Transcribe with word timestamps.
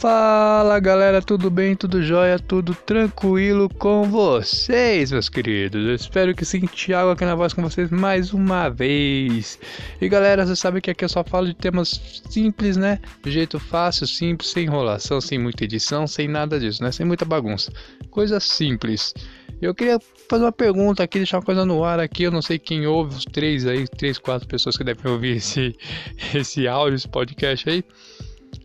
Fala 0.00 0.80
galera, 0.80 1.20
tudo 1.20 1.50
bem? 1.50 1.76
Tudo 1.76 2.02
jóia? 2.02 2.38
Tudo 2.38 2.74
tranquilo 2.74 3.68
com 3.68 4.04
vocês, 4.04 5.12
meus 5.12 5.28
queridos? 5.28 5.86
Eu 5.86 5.94
espero 5.94 6.34
que 6.34 6.42
sim, 6.42 6.60
Thiago 6.60 7.10
aqui 7.10 7.22
na 7.26 7.34
voz 7.34 7.52
com 7.52 7.60
vocês 7.60 7.90
mais 7.90 8.32
uma 8.32 8.70
vez. 8.70 9.58
E 10.00 10.08
galera, 10.08 10.46
você 10.46 10.56
sabe 10.56 10.80
que 10.80 10.90
aqui 10.90 11.04
eu 11.04 11.08
só 11.10 11.22
falo 11.22 11.48
de 11.48 11.54
temas 11.54 12.00
simples, 12.30 12.78
né? 12.78 12.98
De 13.22 13.30
jeito 13.30 13.60
fácil, 13.60 14.06
simples, 14.06 14.48
sem 14.48 14.64
enrolação, 14.64 15.20
sem 15.20 15.38
muita 15.38 15.64
edição, 15.64 16.06
sem 16.06 16.26
nada 16.26 16.58
disso, 16.58 16.82
né? 16.82 16.90
Sem 16.90 17.04
muita 17.04 17.26
bagunça. 17.26 17.70
Coisa 18.10 18.40
simples. 18.40 19.12
Eu 19.60 19.74
queria 19.74 19.98
fazer 20.30 20.44
uma 20.44 20.52
pergunta 20.52 21.02
aqui, 21.02 21.18
deixar 21.18 21.36
uma 21.36 21.44
coisa 21.44 21.66
no 21.66 21.84
ar 21.84 22.00
aqui. 22.00 22.22
Eu 22.22 22.30
não 22.30 22.40
sei 22.40 22.58
quem 22.58 22.86
ouve, 22.86 23.16
os 23.16 23.26
três 23.26 23.66
aí, 23.66 23.86
três, 23.86 24.16
quatro 24.16 24.48
pessoas 24.48 24.78
que 24.78 24.82
devem 24.82 25.12
ouvir 25.12 25.36
esse, 25.36 25.76
esse 26.34 26.66
áudio, 26.66 26.96
esse 26.96 27.06
podcast 27.06 27.68
aí. 27.68 27.84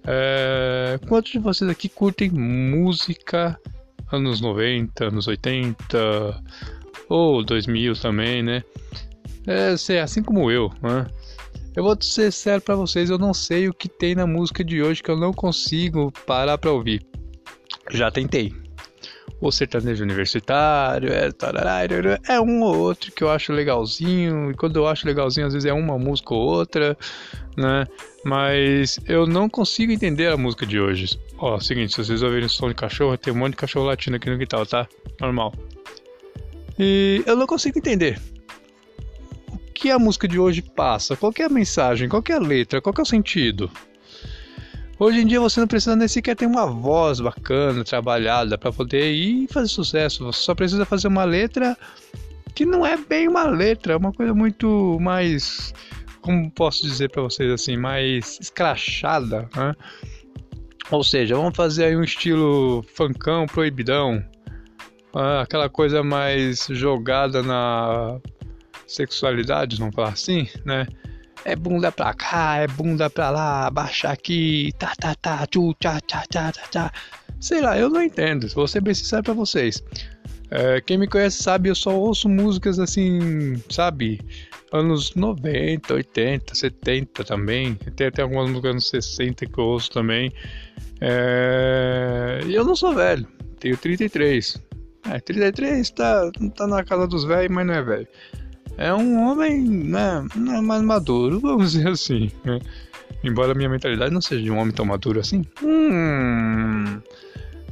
É, 0.07 0.99
quantos 1.07 1.31
de 1.31 1.39
vocês 1.39 1.69
aqui 1.69 1.89
curtem 1.89 2.29
música 2.29 3.59
anos 4.11 4.39
90, 4.39 5.05
anos 5.05 5.27
80 5.27 6.43
ou 7.09 7.43
2000 7.43 7.95
também, 7.95 8.43
né? 8.43 8.63
É, 9.47 9.99
assim 9.99 10.23
como 10.23 10.51
eu, 10.51 10.71
né? 10.81 11.07
Eu 11.75 11.83
vou 11.83 11.97
ser 11.99 12.31
sério 12.31 12.61
para 12.61 12.75
vocês, 12.75 13.09
eu 13.09 13.17
não 13.17 13.33
sei 13.33 13.67
o 13.67 13.73
que 13.73 13.89
tem 13.89 14.15
na 14.15 14.25
música 14.25 14.63
de 14.63 14.81
hoje 14.81 15.03
que 15.03 15.11
eu 15.11 15.17
não 15.17 15.33
consigo 15.33 16.11
parar 16.25 16.57
para 16.57 16.71
ouvir. 16.71 17.05
Já 17.91 18.09
tentei. 18.09 18.64
O 19.41 19.51
sertanejo 19.51 20.03
universitário, 20.03 21.09
é, 21.11 21.29
é 22.33 22.39
um 22.39 22.61
ou 22.61 22.77
outro 22.77 23.11
que 23.11 23.23
eu 23.23 23.29
acho 23.29 23.51
legalzinho, 23.51 24.51
e 24.51 24.53
quando 24.53 24.77
eu 24.77 24.87
acho 24.87 25.05
legalzinho, 25.05 25.45
às 25.45 25.53
vezes 25.53 25.69
é 25.69 25.73
uma 25.73 25.99
música 25.99 26.33
ou 26.33 26.41
outra, 26.41 26.97
né? 27.57 27.85
Mas 28.23 28.99
eu 29.07 29.27
não 29.27 29.49
consigo 29.49 29.91
entender 29.91 30.27
a 30.27 30.37
música 30.37 30.65
de 30.65 30.79
hoje. 30.79 31.19
Ó, 31.37 31.59
seguinte, 31.59 31.91
se 31.91 32.03
vocês 32.03 32.23
ouvirem 32.23 32.47
som 32.47 32.69
de 32.69 32.73
cachorro, 32.73 33.17
tem 33.17 33.33
um 33.33 33.37
monte 33.37 33.51
de 33.51 33.57
cachorro 33.57 33.85
latindo 33.85 34.15
aqui 34.15 34.29
no 34.29 34.37
quintal, 34.37 34.65
tá? 34.65 34.87
Normal. 35.19 35.53
E 36.79 37.21
eu 37.25 37.35
não 37.35 37.45
consigo 37.45 37.77
entender. 37.77 38.19
O 39.49 39.57
que 39.73 39.91
a 39.91 39.99
música 39.99 40.27
de 40.27 40.39
hoje 40.39 40.61
passa? 40.61 41.15
Qual 41.15 41.33
é 41.37 41.43
a 41.43 41.49
mensagem? 41.49 42.09
Qual 42.09 42.23
é 42.29 42.33
a 42.33 42.39
letra? 42.39 42.81
Qual 42.81 42.95
é 42.97 43.01
o 43.01 43.05
sentido? 43.05 43.69
Hoje 44.97 45.21
em 45.21 45.27
dia 45.27 45.39
você 45.39 45.59
não 45.59 45.67
precisa 45.67 45.95
nem 45.95 46.07
sequer 46.07 46.35
ter 46.35 46.45
uma 46.45 46.65
voz 46.65 47.19
bacana, 47.19 47.83
trabalhada 47.83 48.57
para 48.57 48.71
poder 48.71 49.11
ir 49.11 49.47
fazer 49.51 49.67
sucesso. 49.67 50.23
Você 50.23 50.41
só 50.41 50.55
precisa 50.55 50.85
fazer 50.85 51.07
uma 51.07 51.25
letra 51.25 51.77
que 52.53 52.65
não 52.65 52.85
é 52.85 52.95
bem 52.95 53.27
uma 53.27 53.43
letra, 53.43 53.93
é 53.93 53.97
uma 53.97 54.13
coisa 54.13 54.33
muito 54.33 54.97
mais 55.01 55.73
como 56.25 56.49
posso 56.49 56.81
dizer 56.81 57.11
para 57.11 57.21
vocês 57.21 57.51
assim, 57.51 57.77
mais 57.77 58.39
escrachada, 58.41 59.47
né? 59.55 59.75
Ou 60.89 61.03
seja, 61.03 61.35
vamos 61.35 61.55
fazer 61.55 61.85
aí 61.85 61.95
um 61.95 62.03
estilo 62.03 62.83
funkão 62.95 63.45
proibidão, 63.45 64.23
ah, 65.13 65.41
aquela 65.41 65.69
coisa 65.69 66.01
mais 66.01 66.67
jogada 66.71 67.43
na 67.43 68.19
sexualidade, 68.87 69.77
vamos 69.77 69.93
falar 69.93 70.09
assim, 70.09 70.47
né? 70.65 70.87
É 71.45 71.55
bunda 71.55 71.91
pra 71.91 72.11
cá, 72.13 72.57
é 72.57 72.67
bunda 72.67 73.07
pra 73.07 73.29
lá, 73.29 73.69
baixa 73.69 74.09
aqui, 74.09 74.73
tá, 74.79 74.93
tá, 74.99 75.13
tá, 75.13 75.45
tchu, 75.45 75.75
tchá, 75.79 75.99
tchá, 76.01 76.23
tchá, 76.27 76.51
tchá, 76.51 76.63
tchá. 76.71 76.91
Sei 77.39 77.61
lá, 77.61 77.77
eu 77.77 77.87
não 77.87 78.01
entendo, 78.01 78.47
vou 78.55 78.67
ser 78.67 78.81
bem 78.81 78.95
sincero 78.95 79.21
pra 79.21 79.33
vocês. 79.33 79.83
É, 80.49 80.81
quem 80.81 80.97
me 80.97 81.07
conhece 81.07 81.43
sabe, 81.43 81.69
eu 81.69 81.75
só 81.75 81.95
ouço 81.95 82.27
músicas 82.27 82.79
assim, 82.79 83.61
sabe? 83.69 84.19
Anos 84.71 85.13
90, 85.13 85.93
80, 85.93 86.55
70 86.55 87.23
também. 87.23 87.75
Tem 87.95 88.07
até 88.07 88.23
algumas 88.23 88.49
músicas 88.49 88.71
anos 88.71 88.89
60 88.89 89.45
que 89.45 89.59
eu 89.59 89.65
ouço 89.65 89.91
também. 89.91 90.31
É... 90.99 92.39
Eu 92.47 92.65
não 92.65 92.75
sou 92.75 92.95
velho, 92.95 93.27
tenho 93.59 93.77
33. 93.77 94.61
É, 95.09 95.19
33 95.19 95.91
tá, 95.91 96.31
tá 96.55 96.65
na 96.65 96.83
casa 96.83 97.07
dos 97.07 97.23
velhos, 97.23 97.53
mas 97.53 97.67
não 97.67 97.73
é 97.75 97.83
velho. 97.83 98.07
É 98.77 98.93
um 98.93 99.19
homem, 99.23 99.61
né, 99.61 100.25
é 100.35 100.61
mais 100.61 100.81
maduro, 100.81 101.39
vamos 101.41 101.73
dizer 101.73 101.87
assim. 101.87 102.31
Né? 102.43 102.59
Embora 103.23 103.53
a 103.53 103.55
minha 103.55 103.69
mentalidade 103.69 104.13
não 104.13 104.21
seja 104.21 104.43
de 104.43 104.51
um 104.51 104.57
homem 104.57 104.73
tão 104.73 104.85
maduro 104.85 105.19
assim. 105.19 105.43
Hum, 105.63 107.01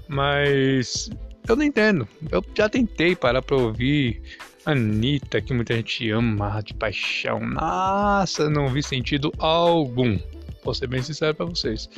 mas 0.08 1.09
eu 1.47 1.56
não 1.56 1.63
entendo. 1.63 2.08
Eu 2.31 2.44
já 2.56 2.69
tentei 2.69 3.16
parar 3.16 3.42
pra 3.42 3.58
ouvir 3.58 4.22
Anitta, 4.66 5.42
que 5.42 5.53
muita 5.53 5.75
gente 5.75 6.09
ama 6.09 6.62
de 6.62 6.74
paixão. 6.74 7.40
Nossa, 7.40 8.50
não 8.50 8.68
vi 8.69 8.81
sentido 8.81 9.31
algum. 9.38 10.18
Vou 10.63 10.74
ser 10.74 10.88
bem 10.88 11.02
sincero 11.02 11.36
pra 11.36 11.46
vocês. 11.46 11.90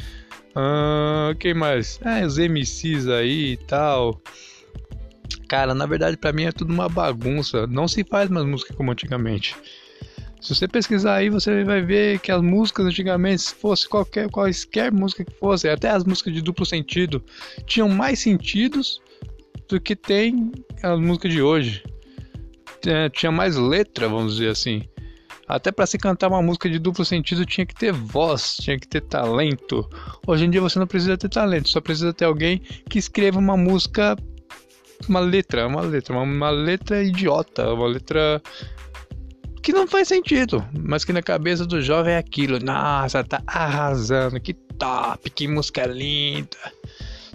Ah, 0.55 1.35
quem 1.39 1.53
mais? 1.53 1.99
É, 2.03 2.25
os 2.25 2.37
MCs 2.37 3.07
aí 3.07 3.51
e 3.51 3.57
tal. 3.57 4.19
Cara, 5.47 5.73
na 5.73 5.85
verdade, 5.85 6.17
para 6.17 6.33
mim 6.33 6.43
é 6.43 6.51
tudo 6.51 6.73
uma 6.73 6.89
bagunça. 6.89 7.67
Não 7.67 7.87
se 7.87 8.03
faz 8.03 8.29
mais 8.29 8.45
música 8.45 8.73
como 8.73 8.91
antigamente. 8.91 9.55
Se 10.41 10.53
você 10.53 10.67
pesquisar 10.67 11.15
aí, 11.15 11.29
você 11.29 11.63
vai 11.63 11.81
ver 11.81 12.19
que 12.19 12.31
as 12.31 12.41
músicas 12.41 12.85
antigamente, 12.85 13.41
se 13.41 13.55
fosse 13.55 13.89
qualquer, 13.89 14.29
qualquer 14.29 14.91
música 14.91 15.25
que 15.25 15.33
fosse, 15.39 15.67
até 15.67 15.89
as 15.89 16.03
músicas 16.03 16.33
de 16.33 16.41
duplo 16.41 16.65
sentido, 16.65 17.23
tinham 17.65 17.89
mais 17.89 18.19
sentidos 18.19 19.01
do 19.67 19.81
que 19.81 19.95
tem 19.95 20.51
as 20.83 20.99
músicas 20.99 21.31
de 21.31 21.41
hoje. 21.41 21.83
É, 22.85 23.09
tinha 23.09 23.31
mais 23.31 23.55
letra, 23.55 24.07
vamos 24.07 24.33
dizer 24.33 24.49
assim. 24.49 24.83
Até 25.47 25.71
para 25.71 25.85
se 25.85 25.97
cantar 25.97 26.27
uma 26.27 26.41
música 26.41 26.69
de 26.69 26.79
duplo 26.79 27.05
sentido 27.05 27.45
tinha 27.45 27.65
que 27.65 27.75
ter 27.75 27.91
voz, 27.91 28.57
tinha 28.57 28.79
que 28.79 28.87
ter 28.87 29.01
talento. 29.01 29.87
Hoje 30.25 30.45
em 30.45 30.49
dia 30.49 30.61
você 30.61 30.79
não 30.79 30.87
precisa 30.87 31.17
ter 31.17 31.29
talento, 31.29 31.69
só 31.69 31.79
precisa 31.79 32.13
ter 32.13 32.25
alguém 32.25 32.59
que 32.89 32.97
escreva 32.97 33.39
uma 33.39 33.55
música, 33.55 34.15
uma 35.07 35.19
letra, 35.19 35.67
uma 35.67 35.81
letra, 35.81 36.17
uma, 36.17 36.49
letra 36.49 37.03
idiota, 37.03 37.73
uma 37.73 37.87
letra 37.87 38.41
que 39.61 39.73
não 39.73 39.87
faz 39.87 40.07
sentido, 40.07 40.63
mas 40.73 41.03
que 41.03 41.11
na 41.11 41.21
cabeça 41.21 41.65
do 41.65 41.81
jovem 41.81 42.13
é 42.13 42.17
aquilo. 42.17 42.59
Nossa, 42.59 43.23
tá 43.23 43.41
arrasando, 43.47 44.39
que 44.39 44.53
top, 44.53 45.29
que 45.29 45.47
música 45.47 45.85
linda. 45.85 46.57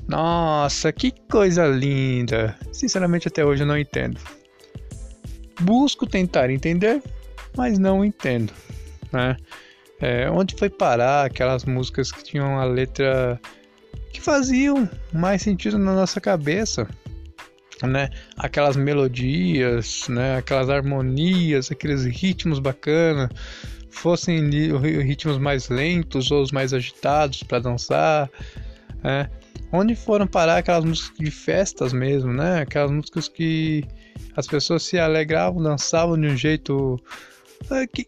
Nossa, 0.06 0.92
que 0.92 1.12
coisa 1.30 1.66
linda. 1.66 2.56
Sinceramente, 2.72 3.28
até 3.28 3.44
hoje 3.44 3.62
eu 3.62 3.66
não 3.66 3.78
entendo. 3.78 4.18
Busco 5.60 6.06
tentar 6.06 6.50
entender, 6.50 7.02
mas 7.56 7.78
não 7.78 8.04
entendo. 8.04 8.52
Né? 9.12 9.36
É, 10.00 10.30
onde 10.30 10.54
foi 10.56 10.70
parar 10.70 11.26
aquelas 11.26 11.64
músicas 11.64 12.10
que 12.10 12.24
tinham 12.24 12.58
a 12.58 12.64
letra 12.64 13.40
que 14.12 14.20
faziam 14.20 14.88
mais 15.12 15.42
sentido 15.42 15.78
na 15.78 15.94
nossa 15.94 16.20
cabeça? 16.20 16.88
Né? 17.82 18.10
Aquelas 18.36 18.76
melodias, 18.76 20.06
né? 20.08 20.36
aquelas 20.36 20.68
harmonias, 20.68 21.70
aqueles 21.70 22.04
ritmos 22.04 22.58
bacanas, 22.58 23.30
fossem 23.90 24.48
ritmos 25.02 25.38
mais 25.38 25.68
lentos 25.68 26.30
ou 26.30 26.42
os 26.42 26.52
mais 26.52 26.72
agitados 26.72 27.42
para 27.42 27.58
dançar. 27.58 28.30
Né? 29.02 29.30
Onde 29.72 29.94
foram 29.94 30.26
parar 30.26 30.58
aquelas 30.58 30.84
músicas 30.84 31.18
de 31.18 31.30
festas 31.30 31.92
mesmo, 31.92 32.32
né? 32.32 32.62
Aquelas 32.62 32.90
músicas 32.90 33.28
que 33.28 33.84
as 34.36 34.46
pessoas 34.46 34.82
se 34.82 34.98
alegravam, 34.98 35.62
dançavam 35.62 36.20
de 36.20 36.26
um 36.26 36.36
jeito 36.36 37.00
é, 37.70 37.86
que 37.86 38.06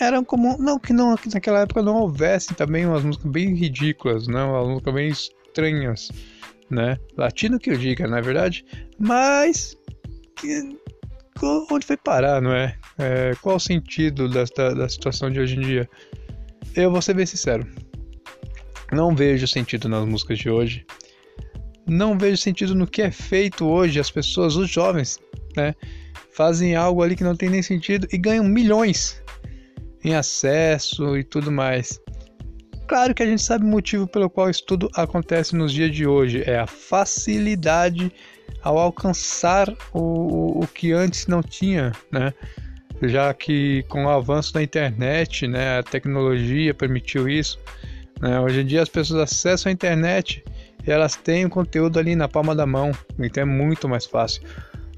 eram 0.00 0.24
como 0.24 0.56
não 0.58 0.78
que 0.78 0.92
não 0.92 1.14
que 1.16 1.32
naquela 1.32 1.60
época 1.60 1.82
não 1.82 1.96
houvesse 1.96 2.54
também 2.54 2.86
umas 2.86 3.04
músicas 3.04 3.30
bem 3.30 3.54
ridículas, 3.54 4.26
né? 4.26 4.42
Umas 4.42 4.68
músicas 4.68 4.94
bem 4.94 5.08
estranhas, 5.08 6.10
né? 6.72 6.96
Latino 7.16 7.58
que 7.58 7.70
eu 7.70 7.76
diga, 7.76 8.06
na 8.06 8.18
é 8.18 8.22
verdade, 8.22 8.64
mas 8.98 9.76
que, 10.36 10.76
onde 11.70 11.86
foi 11.86 11.96
parar, 11.96 12.40
não 12.40 12.52
é? 12.52 12.76
é 12.98 13.32
qual 13.40 13.56
o 13.56 13.60
sentido 13.60 14.28
da, 14.28 14.44
da 14.74 14.88
situação 14.88 15.30
de 15.30 15.40
hoje 15.40 15.56
em 15.56 15.60
dia? 15.60 15.88
Eu 16.74 16.90
vou 16.90 17.02
ser 17.02 17.14
bem 17.14 17.26
sincero. 17.26 17.66
Não 18.90 19.14
vejo 19.14 19.46
sentido 19.46 19.88
nas 19.88 20.06
músicas 20.06 20.38
de 20.38 20.50
hoje 20.50 20.84
não 21.86 22.16
vejo 22.16 22.36
sentido 22.36 22.74
no 22.74 22.86
que 22.86 23.02
é 23.02 23.10
feito 23.10 23.66
hoje. 23.66 24.00
As 24.00 24.10
pessoas, 24.10 24.56
os 24.56 24.70
jovens, 24.70 25.18
né, 25.56 25.74
fazem 26.32 26.74
algo 26.74 27.02
ali 27.02 27.16
que 27.16 27.24
não 27.24 27.36
tem 27.36 27.50
nem 27.50 27.62
sentido 27.62 28.06
e 28.12 28.18
ganham 28.18 28.44
milhões 28.44 29.22
em 30.04 30.14
acesso 30.14 31.16
e 31.16 31.24
tudo 31.24 31.50
mais. 31.50 32.00
Claro 32.86 33.14
que 33.14 33.22
a 33.22 33.26
gente 33.26 33.42
sabe 33.42 33.64
o 33.64 33.68
motivo 33.68 34.06
pelo 34.06 34.28
qual 34.28 34.50
isso 34.50 34.64
tudo 34.66 34.90
acontece 34.94 35.56
nos 35.56 35.72
dias 35.72 35.94
de 35.94 36.06
hoje: 36.06 36.42
é 36.46 36.58
a 36.58 36.66
facilidade 36.66 38.12
ao 38.62 38.78
alcançar 38.78 39.72
o, 39.92 40.62
o 40.62 40.66
que 40.66 40.92
antes 40.92 41.26
não 41.26 41.42
tinha, 41.42 41.92
né? 42.10 42.32
Já 43.02 43.34
que 43.34 43.82
com 43.88 44.04
o 44.04 44.08
avanço 44.08 44.52
da 44.52 44.62
internet, 44.62 45.48
né, 45.48 45.78
a 45.78 45.82
tecnologia 45.82 46.72
permitiu 46.72 47.28
isso. 47.28 47.58
Né? 48.20 48.38
Hoje 48.38 48.60
em 48.60 48.66
dia 48.66 48.82
as 48.82 48.88
pessoas 48.88 49.20
acessam 49.20 49.70
a 49.70 49.72
internet 49.72 50.44
e 50.86 50.90
elas 50.90 51.16
têm 51.16 51.44
o 51.44 51.50
conteúdo 51.50 51.98
ali 51.98 52.14
na 52.14 52.28
palma 52.28 52.54
da 52.54 52.64
mão, 52.64 52.92
então 53.18 53.42
é 53.42 53.46
muito 53.46 53.88
mais 53.88 54.06
fácil. 54.06 54.42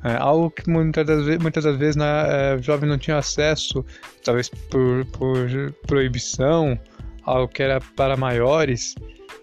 É, 0.03 0.17
algo 0.17 0.51
que 0.51 0.69
muitas 0.69 1.07
das 1.07 1.25
vezes, 1.25 1.41
muitas 1.41 1.65
das 1.65 1.79
vezes 1.79 1.97
né, 1.97 2.05
é, 2.29 2.57
o 2.57 2.63
jovem 2.63 2.87
não 2.87 2.99
tinha 2.99 3.17
acesso, 3.17 3.83
talvez 4.23 4.51
por, 4.51 5.07
por 5.07 5.73
proibição, 5.87 6.79
algo 7.25 7.49
que 7.49 7.62
era 7.62 7.81
para 7.81 8.17
maiores, 8.17 8.94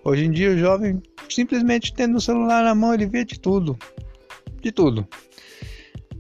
Hoje 0.04 0.26
em 0.26 0.32
dia 0.32 0.50
o 0.50 0.58
jovem 0.58 1.02
simplesmente 1.30 1.94
tendo 1.94 2.18
o 2.18 2.22
celular 2.22 2.64
na 2.64 2.74
mão 2.74 2.94
ele 2.94 3.06
vê 3.06 3.24
de 3.24 3.40
tudo, 3.40 3.78
de 4.60 4.72
tudo. 4.72 5.08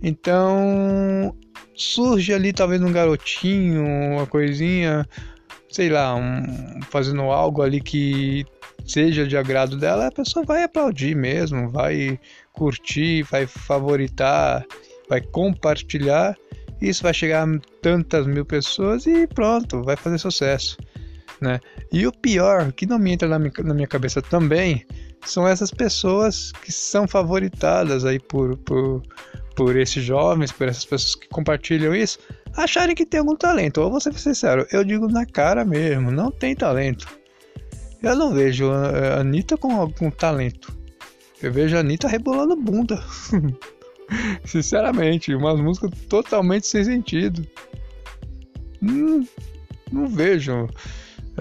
Então 0.04 1.36
surge 1.74 2.32
ali 2.32 2.54
talvez 2.54 2.82
um 2.82 2.92
garotinho, 2.92 3.84
uma 3.84 4.28
coisinha, 4.28 5.06
sei 5.70 5.90
lá, 5.90 6.16
um, 6.16 6.80
fazendo 6.90 7.24
algo 7.24 7.64
ali 7.64 7.82
que 7.82 8.46
seja 8.86 9.28
de 9.28 9.36
agrado 9.36 9.78
dela, 9.78 10.08
a 10.08 10.12
pessoa 10.12 10.46
vai 10.46 10.64
aplaudir 10.64 11.16
mesmo, 11.16 11.70
vai 11.70 12.20
curtir, 12.54 13.24
vai 13.24 13.48
favoritar, 13.48 14.64
vai 15.10 15.22
compartilhar. 15.22 16.38
Isso 16.80 17.04
vai 17.04 17.14
chegar 17.14 17.48
a 17.48 17.60
tantas 17.82 18.28
mil 18.28 18.46
pessoas 18.46 19.08
e 19.08 19.26
pronto, 19.28 19.82
vai 19.84 19.96
fazer 19.96 20.20
sucesso. 20.20 20.78
Né? 21.42 21.60
E 21.92 22.06
o 22.06 22.12
pior, 22.12 22.72
que 22.72 22.86
não 22.86 23.00
me 23.00 23.12
entra 23.12 23.28
na 23.28 23.40
minha, 23.40 23.88
cabeça 23.88 24.22
também, 24.22 24.86
são 25.26 25.48
essas 25.48 25.72
pessoas 25.72 26.52
que 26.52 26.72
são 26.72 27.08
favoritadas 27.08 28.06
aí 28.06 28.20
por, 28.20 28.56
por, 28.58 29.02
por 29.56 29.76
esses 29.76 30.04
jovens, 30.04 30.52
por 30.52 30.68
essas 30.68 30.86
pessoas 30.86 31.16
que 31.16 31.28
compartilham 31.30 31.96
isso, 31.96 32.20
acharem 32.56 32.96
que 32.96 33.06
tem 33.06 33.20
algum 33.20 33.36
talento. 33.36 33.82
Ou 33.82 33.90
vou 33.90 34.00
ser 34.00 34.14
sincero, 34.14 34.68
eu 34.72 34.84
digo 34.84 35.08
na 35.08 35.26
cara 35.26 35.66
mesmo, 35.66 36.12
não 36.12 36.30
tem 36.30 36.56
talento. 36.56 37.08
Eu 38.04 38.16
não 38.16 38.34
vejo 38.34 38.70
a 38.72 39.20
Anitta 39.20 39.58
com 39.58 39.80
algum 39.80 40.12
talento. 40.12 40.76
Eu 41.42 41.52
vejo 41.52 41.76
a 41.76 41.80
Anitta 41.80 42.08
rebolando 42.08 42.56
bunda. 42.56 43.04
Sinceramente, 44.46 45.34
umas 45.34 45.60
músicas 45.60 45.92
totalmente 46.08 46.68
sem 46.68 46.84
sentido. 46.84 47.48
Hum, 48.82 49.26
não 49.92 50.08
vejo. 50.08 50.68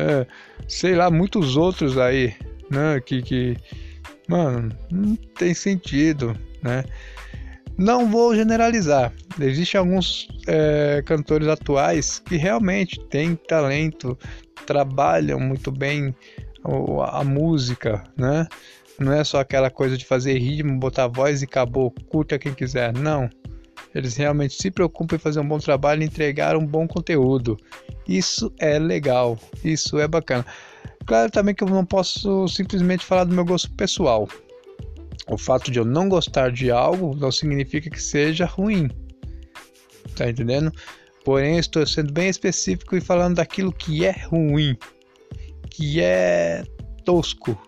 É, 0.01 0.27
sei 0.67 0.95
lá, 0.95 1.11
muitos 1.11 1.57
outros 1.57 1.99
aí, 1.99 2.35
né? 2.71 3.01
Que, 3.05 3.21
que. 3.21 3.57
Mano, 4.27 4.75
não 4.91 5.17
tem 5.17 5.53
sentido, 5.53 6.37
né? 6.63 6.85
Não 7.77 8.09
vou 8.09 8.35
generalizar. 8.35 9.13
Existem 9.41 9.79
alguns 9.79 10.29
é, 10.47 11.03
cantores 11.05 11.49
atuais 11.49 12.21
que 12.21 12.37
realmente 12.37 13.01
têm 13.09 13.35
talento, 13.35 14.19
trabalham 14.67 15.41
muito 15.41 15.73
bem 15.73 16.15
a, 16.65 17.21
a 17.21 17.25
música, 17.25 18.05
né? 18.17 18.47
Não 18.99 19.13
é 19.13 19.25
só 19.25 19.41
aquela 19.41 19.71
coisa 19.71 19.97
de 19.97 20.05
fazer 20.05 20.39
ritmo, 20.39 20.79
botar 20.79 21.09
voz 21.09 21.41
e 21.41 21.47
acabou, 21.47 21.91
curta 22.11 22.39
quem 22.39 22.53
quiser. 22.53 22.93
Não. 22.93 23.31
Eles 23.95 24.17
realmente 24.17 24.55
se 24.55 24.71
preocupam 24.71 25.17
em 25.17 25.19
fazer 25.19 25.41
um 25.41 25.49
bom 25.49 25.59
trabalho 25.59 26.03
e 26.03 26.07
entregar 26.07 26.57
um 26.57 26.65
bom 26.65 26.87
conteúdo. 26.87 27.57
Isso 28.07 28.53
é 28.59 28.79
legal, 28.79 29.39
isso 29.65 29.99
é 29.99 30.07
bacana. 30.07 30.47
Claro 31.07 31.31
também 31.31 31.55
que 31.55 31.65
eu 31.65 31.69
não 31.69 31.85
posso 31.85 32.47
simplesmente 32.49 33.05
falar 33.05 33.25
do 33.25 33.35
meu 33.35 33.45
gosto 33.45 33.71
pessoal. 33.73 34.29
O 35.29 35.37
fato 35.37 35.71
de 35.71 35.79
eu 35.79 35.85
não 35.85 36.09
gostar 36.09 36.51
de 36.53 36.71
algo 36.71 37.17
não 37.17 37.33
significa 37.33 37.91
que 37.91 38.03
seja 38.03 38.45
ruim. 38.45 38.89
Tá 40.17 40.29
entendendo? 40.29 40.73
Porém, 41.25 41.59
estou 41.59 41.87
sendo 41.87 42.13
bem 42.13 42.29
específico 42.29 42.97
e 42.97 43.01
falando 43.01 43.37
daquilo 43.37 43.73
que 43.73 44.05
é 44.05 44.13
ruim, 44.27 44.77
que 45.69 46.01
é 46.01 46.65
tosco, 47.05 47.61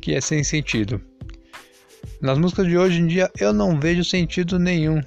que 0.00 0.14
é 0.14 0.20
sem 0.20 0.42
sentido. 0.42 1.00
Nas 2.20 2.38
músicas 2.38 2.66
de 2.66 2.76
hoje 2.76 3.00
em 3.00 3.06
dia 3.06 3.30
eu 3.38 3.52
não 3.52 3.78
vejo 3.78 4.02
sentido 4.04 4.58
nenhum. 4.58 5.00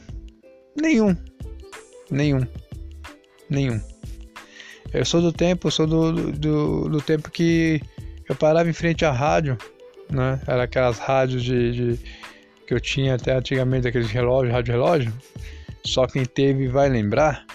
Nenhum. 0.79 1.15
Nenhum. 2.09 2.45
Nenhum. 3.49 3.81
Eu 4.93 5.05
sou 5.05 5.21
do 5.21 5.31
tempo, 5.31 5.69
sou 5.69 5.85
do, 5.85 6.31
do, 6.31 6.89
do 6.89 7.01
tempo 7.01 7.29
que 7.29 7.81
eu 8.27 8.35
parava 8.35 8.69
em 8.69 8.73
frente 8.73 9.05
à 9.05 9.11
rádio 9.11 9.57
né? 10.09 10.39
Era 10.47 10.63
aquelas 10.63 10.97
rádios 10.97 11.43
de, 11.43 11.71
de, 11.71 11.99
que 12.65 12.73
eu 12.73 12.79
tinha 12.79 13.15
até 13.15 13.35
antigamente, 13.35 13.87
aqueles 13.87 14.09
relógios, 14.09 14.53
rádio 14.53 14.73
relógio. 14.73 15.13
Só 15.85 16.07
quem 16.07 16.25
teve 16.25 16.67
vai 16.67 16.89
lembrar. 16.89 17.45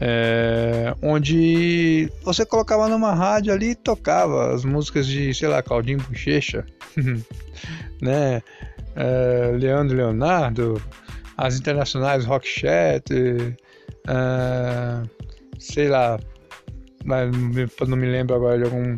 É, 0.00 0.94
onde 1.00 2.10
você 2.24 2.44
colocava 2.44 2.88
numa 2.88 3.14
rádio 3.14 3.52
ali 3.52 3.70
e 3.70 3.74
tocava 3.76 4.52
as 4.52 4.64
músicas 4.64 5.06
de, 5.06 5.32
sei 5.32 5.48
lá, 5.48 5.62
Claudinho 5.62 6.02
Bochecha, 6.02 6.66
né? 8.00 8.42
É, 8.96 9.52
Leandro 9.56 9.96
Leonardo, 9.96 10.82
as 11.36 11.58
internacionais 11.58 12.24
Rock 12.24 12.46
Chat, 12.46 13.04
é, 14.08 15.02
sei 15.58 15.88
lá, 15.88 16.18
mas 17.04 17.30
não 17.86 17.96
me 17.96 18.06
lembro 18.06 18.36
agora 18.36 18.58
de 18.58 18.64
algum 18.64 18.96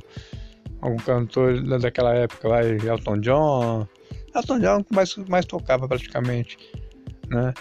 algum 0.81 0.99
cantor 0.99 1.63
daquela 1.81 2.15
época, 2.15 2.49
vai, 2.49 2.77
Elton 2.77 3.19
John. 3.21 3.89
Elton 4.35 4.59
John 4.61 4.85
mais, 4.91 5.17
mais 5.29 5.47
tocava 5.47 5.89
praticamente, 5.89 6.59
né? 7.29 7.55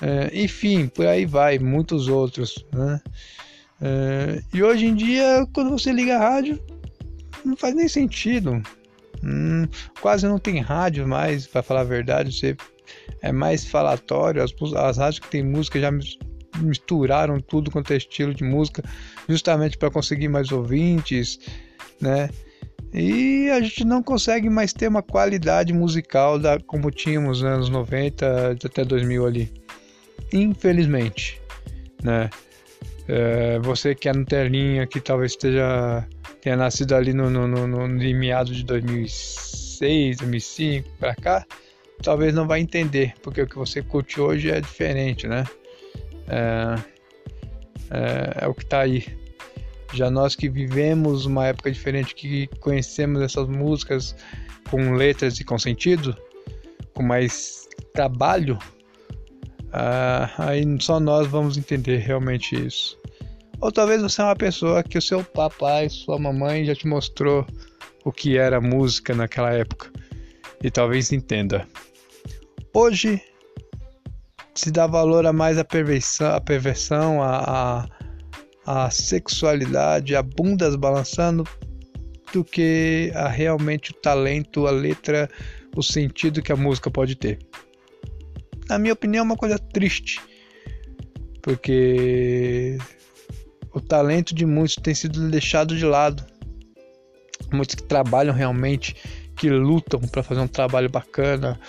É, 0.00 0.30
enfim, 0.32 0.88
por 0.88 1.06
aí 1.06 1.26
vai, 1.26 1.58
muitos 1.58 2.08
outros, 2.08 2.64
né? 2.72 3.00
É, 3.80 4.42
e 4.54 4.62
hoje 4.62 4.86
em 4.86 4.94
dia, 4.94 5.46
quando 5.52 5.70
você 5.70 5.92
liga 5.92 6.16
a 6.16 6.18
rádio, 6.18 6.58
não 7.44 7.56
faz 7.56 7.74
nem 7.74 7.88
sentido. 7.88 8.62
Hum, 9.22 9.66
quase 10.00 10.26
não 10.26 10.38
tem 10.38 10.60
rádio 10.60 11.06
mais, 11.06 11.46
para 11.46 11.62
falar 11.62 11.80
a 11.80 11.84
verdade. 11.84 12.32
Você 12.32 12.56
é 13.20 13.32
mais 13.32 13.64
falatório. 13.64 14.42
As, 14.42 14.52
as 14.74 14.98
rádios 14.98 15.18
que 15.18 15.28
tem 15.28 15.42
música 15.42 15.80
já 15.80 15.90
misturaram 16.60 17.40
tudo 17.40 17.70
quanto 17.70 17.92
é 17.92 17.96
estilo 17.96 18.34
de 18.34 18.44
música, 18.44 18.82
justamente 19.28 19.78
para 19.78 19.90
conseguir 19.90 20.28
mais 20.28 20.52
ouvintes, 20.52 21.38
né? 22.00 22.28
E 22.92 23.48
a 23.48 23.60
gente 23.62 23.84
não 23.84 24.02
consegue 24.02 24.50
mais 24.50 24.72
ter 24.72 24.86
uma 24.86 25.02
qualidade 25.02 25.72
musical 25.72 26.38
da, 26.38 26.60
como 26.60 26.90
tínhamos 26.90 27.40
nos 27.40 27.50
anos 27.50 27.68
90 27.70 28.58
até 28.64 28.84
2000 28.84 29.26
ali. 29.26 29.52
Infelizmente, 30.32 31.40
né? 32.02 32.28
É, 33.08 33.58
você 33.60 33.94
que 33.94 34.08
é 34.08 34.12
Nutelinha, 34.12 34.86
que 34.86 35.00
talvez 35.00 35.32
esteja 35.32 36.06
tenha 36.42 36.56
nascido 36.56 36.94
ali 36.94 37.14
no, 37.14 37.30
no, 37.30 37.46
no, 37.46 37.66
no 37.66 37.86
meados 37.88 38.56
de 38.56 38.64
2006, 38.64 40.18
2005 40.18 40.88
para 40.98 41.14
cá, 41.14 41.46
talvez 42.02 42.34
não 42.34 42.46
vai 42.46 42.60
entender, 42.60 43.14
porque 43.22 43.42
o 43.42 43.46
que 43.46 43.56
você 43.56 43.82
curte 43.82 44.20
hoje 44.20 44.50
é 44.50 44.60
diferente, 44.60 45.26
né? 45.26 45.44
É, 46.28 46.74
é, 47.90 48.44
é 48.44 48.46
o 48.46 48.54
que 48.54 48.64
está 48.64 48.80
aí. 48.80 49.06
Já 49.94 50.10
nós 50.10 50.34
que 50.34 50.48
vivemos 50.48 51.26
uma 51.26 51.46
época 51.46 51.70
diferente, 51.70 52.14
que 52.14 52.46
conhecemos 52.60 53.20
essas 53.22 53.46
músicas 53.46 54.16
com 54.70 54.92
letras 54.92 55.38
e 55.38 55.44
com 55.44 55.58
sentido, 55.58 56.16
com 56.94 57.02
mais 57.02 57.68
trabalho, 57.92 58.58
uh, 59.68 60.28
aí 60.38 60.64
só 60.80 60.98
nós 60.98 61.26
vamos 61.26 61.58
entender 61.58 61.98
realmente 61.98 62.54
isso. 62.54 62.98
Ou 63.60 63.70
talvez 63.70 64.02
você 64.02 64.22
é 64.22 64.24
uma 64.24 64.36
pessoa 64.36 64.82
que 64.82 64.98
o 64.98 65.02
seu 65.02 65.22
papai, 65.22 65.88
sua 65.88 66.18
mamãe 66.18 66.64
já 66.64 66.74
te 66.74 66.86
mostrou 66.86 67.46
o 68.04 68.10
que 68.10 68.36
era 68.36 68.60
música 68.60 69.14
naquela 69.14 69.52
época 69.52 69.92
e 70.62 70.70
talvez 70.70 71.12
entenda. 71.12 71.66
Hoje 72.74 73.20
se 74.54 74.70
dá 74.70 74.86
valor 74.86 75.26
a 75.26 75.32
mais 75.32 75.58
a 75.58 75.64
perversão, 75.64 76.34
a, 76.34 76.40
perversão, 76.40 77.22
a, 77.22 77.80
a 77.80 77.88
a 78.64 78.90
sexualidade, 78.90 80.14
a 80.14 80.22
bundas 80.22 80.76
balançando, 80.76 81.46
do 82.32 82.44
que 82.44 83.12
a 83.14 83.28
realmente 83.28 83.90
o 83.90 83.94
talento, 83.94 84.66
a 84.66 84.70
letra, 84.70 85.28
o 85.76 85.82
sentido 85.82 86.42
que 86.42 86.52
a 86.52 86.56
música 86.56 86.90
pode 86.90 87.16
ter. 87.16 87.38
Na 88.68 88.78
minha 88.78 88.94
opinião, 88.94 89.22
é 89.22 89.24
uma 89.24 89.36
coisa 89.36 89.58
triste, 89.58 90.20
porque 91.42 92.78
o 93.74 93.80
talento 93.80 94.34
de 94.34 94.46
muitos 94.46 94.76
tem 94.76 94.94
sido 94.94 95.28
deixado 95.28 95.76
de 95.76 95.84
lado. 95.84 96.24
Muitos 97.52 97.74
que 97.74 97.82
trabalham 97.82 98.32
realmente, 98.32 98.96
que 99.36 99.50
lutam 99.50 100.00
para 100.00 100.22
fazer 100.22 100.40
um 100.40 100.48
trabalho 100.48 100.88
bacana, 100.88 101.60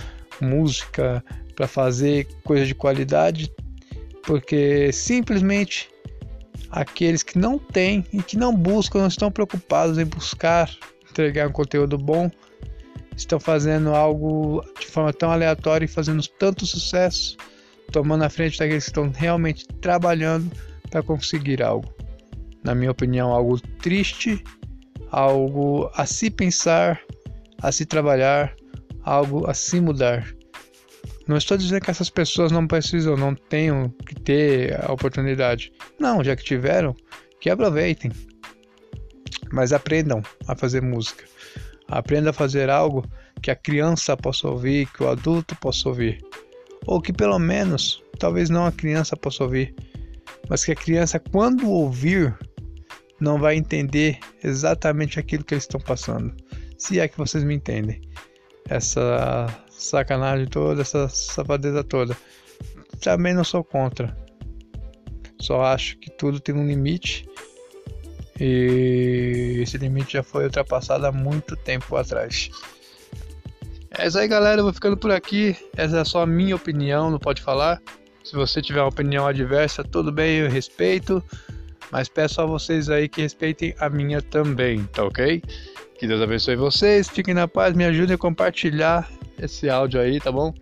música, 0.42 1.24
para 1.56 1.68
fazer 1.68 2.28
coisa 2.44 2.66
de 2.66 2.76
qualidade, 2.76 3.52
porque 4.24 4.92
simplesmente 4.92 5.90
aqueles 6.72 7.22
que 7.22 7.38
não 7.38 7.60
têm 7.60 8.06
e 8.12 8.22
que 8.22 8.38
não 8.38 8.56
buscam, 8.56 9.00
não 9.00 9.08
estão 9.08 9.32
preocupados 9.32 9.98
em 9.98 10.06
buscar 10.06 10.70
entregar 11.14 11.48
um 11.48 11.52
conteúdo 11.52 11.98
bom, 11.98 12.30
estão 13.16 13.40
fazendo 13.40 13.94
algo 13.94 14.64
de 14.80 14.88
forma 14.88 15.14
tão 15.14 15.32
aleatória 15.32 15.86
e 15.86 15.88
fazendo 15.88 16.26
tanto 16.28 16.66
sucesso, 16.66 17.38
tomando 17.92 18.24
a 18.24 18.30
frente 18.30 18.58
daqueles 18.58 18.86
que 18.86 18.90
estão 18.90 19.12
realmente 19.12 19.68
trabalhando 19.80 20.52
para 20.90 21.04
conseguir 21.04 21.62
algo. 21.62 21.94
Na 22.64 22.74
minha 22.74 22.90
opinião, 22.90 23.32
algo 23.32 23.60
triste, 23.60 24.44
algo 25.12 25.92
a 25.94 26.06
se 26.08 26.32
pensar, 26.32 27.00
a 27.62 27.72
se 27.72 27.86
trabalhar, 27.86 28.56
algo 29.04 29.50
a 29.50 29.54
se 29.54 29.80
mudar. 29.80 30.34
Não 31.28 31.38
estou 31.38 31.58
dizendo 31.58 31.82
que 31.82 31.92
essas 31.92 32.10
pessoas 32.10 32.52
não 32.52 32.68
precisam, 32.68 33.16
não 33.16 33.34
tenham 33.34 33.90
que 34.06 34.16
ter 34.16 34.78
a 34.84 34.92
oportunidade. 34.92 35.72
Não, 36.00 36.24
já 36.24 36.36
que 36.36 36.44
tiveram, 36.44 36.96
que 37.40 37.50
aproveitem. 37.50 38.12
mas 39.52 39.72
aprendam 39.72 40.22
a 40.48 40.56
fazer 40.56 40.82
música. 40.82 41.26
Aprenda 41.88 42.32
a 42.32 42.34
fazer 42.34 42.70
algo 42.70 43.06
que 43.42 43.52
a 43.52 43.56
criança 43.56 44.18
possa 44.18 44.48
ouvir, 44.48 44.88
que 44.92 45.04
o 45.04 45.10
adulto 45.10 45.56
possa 45.58 45.90
ouvir. 45.90 46.20
Ou 46.86 47.02
que 47.02 47.14
pelo 47.14 47.38
menos, 47.38 48.02
talvez 48.18 48.50
não 48.50 48.66
a 48.66 48.72
criança 48.72 49.16
possa 49.16 49.44
ouvir, 49.44 49.76
mas 50.50 50.66
que 50.66 50.72
a 50.72 50.76
criança, 50.76 51.20
quando 51.20 51.70
ouvir, 51.70 52.36
não 53.20 53.38
vai 53.38 53.56
entender 53.56 54.18
exatamente 54.44 55.20
aquilo 55.20 55.44
que 55.44 55.54
eles 55.54 55.64
estão 55.64 55.80
passando. 55.80 56.34
Se 56.78 57.00
é 57.00 57.08
que 57.08 57.18
vocês 57.18 57.44
me 57.44 57.54
entendem. 57.54 58.02
Essa 58.70 59.48
sacanagem 59.70 60.48
toda, 60.48 60.82
essa 60.82 61.08
safadeza 61.10 61.84
toda. 61.84 62.16
Também 63.02 63.34
não 63.34 63.44
sou 63.44 63.64
contra. 63.64 64.16
Só 65.40 65.62
acho 65.62 65.98
que 65.98 66.10
tudo 66.10 66.40
tem 66.40 66.56
um 66.56 66.66
limite. 66.66 67.28
E 68.40 69.60
esse 69.62 69.78
limite 69.78 70.14
já 70.14 70.24
foi 70.24 70.46
ultrapassado 70.46 71.06
há 71.06 71.12
muito 71.12 71.56
tempo 71.56 71.96
atrás. 71.96 72.50
É 73.92 74.08
isso 74.08 74.18
aí, 74.18 74.28
galera. 74.28 74.62
Eu 74.62 74.64
vou 74.64 74.74
ficando 74.74 74.98
por 74.98 75.12
aqui. 75.12 75.56
Essa 75.76 76.00
é 76.00 76.06
só 76.06 76.22
a 76.22 76.26
minha 76.26 76.56
opinião, 76.56 77.12
não 77.12 77.20
pode 77.20 77.42
falar. 77.42 77.82
Se 78.24 78.34
você 78.34 78.62
tiver 78.62 78.80
uma 78.80 78.88
opinião 78.88 79.28
adversa, 79.28 79.84
tudo 79.84 80.12
bem, 80.12 80.38
eu 80.38 80.50
respeito. 80.50 81.24
Mas 81.92 82.08
peço 82.08 82.42
a 82.42 82.46
vocês 82.46 82.90
aí 82.90 83.08
que 83.08 83.22
respeitem 83.22 83.76
a 83.78 83.90
minha 83.90 84.22
também, 84.22 84.84
tá 84.86 85.04
ok? 85.04 85.44
Que 86.04 86.08
Deus 86.08 86.22
abençoe 86.22 86.58
vocês, 86.58 87.08
fiquem 87.08 87.34
na 87.34 87.48
paz, 87.48 87.74
me 87.74 87.86
ajudem 87.86 88.16
a 88.16 88.18
compartilhar 88.18 89.10
esse 89.40 89.70
áudio 89.70 90.02
aí, 90.02 90.20
tá 90.20 90.34
bom? 90.34 90.54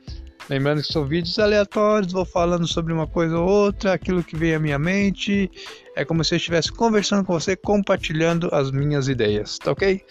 Lembrando 0.47 0.83
que 0.83 0.93
são 0.93 1.03
vídeos 1.03 1.39
aleatórios, 1.39 2.13
vou 2.13 2.25
falando 2.25 2.67
sobre 2.67 2.93
uma 2.93 3.07
coisa 3.07 3.39
ou 3.39 3.49
outra, 3.49 3.93
aquilo 3.93 4.23
que 4.23 4.37
vem 4.37 4.53
à 4.53 4.59
minha 4.59 4.77
mente. 4.77 5.49
É 5.95 6.05
como 6.05 6.23
se 6.23 6.35
eu 6.35 6.37
estivesse 6.37 6.71
conversando 6.71 7.25
com 7.25 7.33
você, 7.33 7.55
compartilhando 7.55 8.53
as 8.53 8.69
minhas 8.69 9.07
ideias, 9.07 9.57
tá 9.57 9.71
ok? 9.71 10.05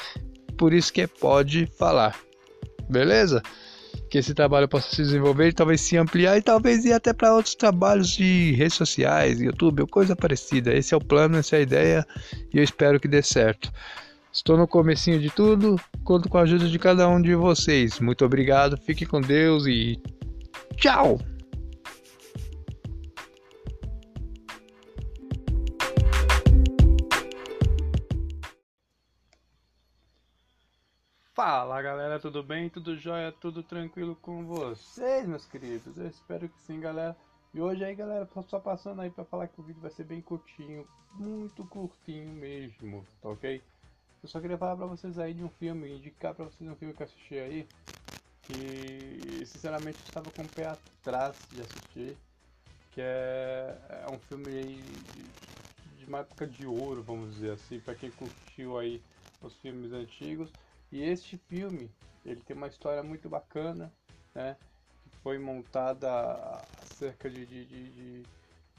Por 0.59 0.75
isso 0.75 0.93
que 0.93 1.03
é 1.03 1.07
pode 1.07 1.69
falar, 1.79 2.19
beleza? 2.89 3.41
que 4.11 4.19
esse 4.19 4.35
trabalho 4.35 4.69
possa 4.69 4.91
se 4.91 4.97
desenvolver, 4.97 5.55
talvez 5.55 5.81
se 5.81 5.97
ampliar 5.97 6.39
e 6.39 6.43
talvez 6.43 6.85
ir 6.85 6.93
até 6.93 7.13
para 7.13 7.33
outros 7.33 7.55
trabalhos 7.55 8.11
de 8.11 8.51
redes 8.57 8.75
sociais, 8.75 9.41
YouTube 9.41 9.83
ou 9.83 9.87
coisa 9.87 10.17
parecida. 10.17 10.75
Esse 10.75 10.93
é 10.93 10.97
o 10.97 11.01
plano, 11.01 11.37
essa 11.37 11.55
é 11.55 11.61
a 11.61 11.63
ideia 11.63 12.07
e 12.53 12.59
eu 12.59 12.65
espero 12.65 12.99
que 12.99 13.07
dê 13.07 13.23
certo. 13.23 13.71
Estou 14.33 14.57
no 14.57 14.69
comecinho 14.69 15.19
de 15.19 15.29
tudo, 15.29 15.75
conto 16.05 16.29
com 16.29 16.39
a 16.39 16.43
ajuda 16.43 16.69
de 16.69 16.79
cada 16.79 17.09
um 17.09 17.21
de 17.21 17.35
vocês. 17.35 17.99
Muito 17.99 18.25
obrigado, 18.25 18.77
fique 18.77 19.05
com 19.05 19.21
Deus 19.21 19.67
e 19.67 20.01
tchau! 20.77 21.19
Fala 31.35 31.83
galera, 31.83 32.21
tudo 32.21 32.41
bem? 32.45 32.69
Tudo 32.69 32.97
jóia? 32.97 33.33
Tudo 33.33 33.65
tranquilo 33.65 34.15
com 34.23 34.47
vocês, 34.47 35.27
meus 35.27 35.45
queridos? 35.45 35.99
Eu 35.99 36.07
espero 36.07 36.49
que 36.49 36.61
sim, 36.61 36.79
galera. 36.79 37.17
E 37.53 37.61
hoje 37.61 37.85
aí, 37.85 37.97
galera, 37.97 38.29
só 38.47 38.61
passando 38.61 39.01
aí 39.01 39.11
pra 39.11 39.25
falar 39.25 39.49
que 39.49 39.61
o 39.61 39.65
vídeo 39.65 39.83
vai 39.83 39.91
ser 39.91 40.05
bem 40.05 40.21
curtinho, 40.21 40.87
muito 41.15 41.65
curtinho 41.65 42.33
mesmo, 42.33 43.05
tá 43.21 43.29
ok? 43.29 43.61
Eu 44.23 44.29
só 44.29 44.41
queria 44.41 44.59
falar 44.59 44.77
pra 44.77 44.87
vocês 44.87 45.19
aí 45.19 45.33
de 45.35 45.43
um 45.43 45.49
filme, 45.49 45.97
indicar 45.97 46.35
pra 46.35 46.45
vocês 46.45 46.69
um 46.69 46.77
filme 46.77 46.95
que 46.95 47.03
eu 47.03 47.07
assisti 47.07 47.35
aí, 47.39 47.69
que 48.43 49.43
sinceramente 49.47 50.01
eu 50.01 50.05
estava 50.05 50.31
com 50.31 50.45
o 50.45 50.49
pé 50.49 50.67
atrás 50.67 51.49
de 51.51 51.61
assistir, 51.61 52.19
que 52.91 53.01
é, 53.01 53.79
é 54.05 54.09
um 54.09 54.19
filme 54.21 54.51
aí 54.51 55.01
de, 55.13 55.33
de 55.99 56.07
uma 56.07 56.21
época 56.21 56.47
de 56.47 56.67
ouro, 56.67 57.03
vamos 57.03 57.35
dizer 57.35 57.53
assim, 57.53 57.81
pra 57.81 57.95
quem 57.95 58.11
curtiu 58.11 58.79
aí 58.79 59.03
os 59.41 59.57
filmes 59.57 59.93
antigos. 59.93 60.53
E 60.93 61.03
este 61.03 61.39
filme, 61.39 61.91
ele 62.25 62.43
tem 62.43 62.57
uma 62.57 62.69
história 62.69 63.03
muito 63.03 63.29
bacana, 63.29 63.93
né? 64.35 64.57
Que 65.03 65.11
foi 65.23 65.39
montada 65.39 66.09
acerca 66.79 67.31
de, 67.31 67.47
de, 67.47 67.65
de, 67.67 67.91
de 67.93 68.27